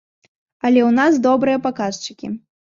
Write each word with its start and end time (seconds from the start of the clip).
Але 0.69 0.81
ў 0.85 0.91
нас 1.01 1.21
добрыя 1.27 1.63
паказчыкі. 1.69 2.35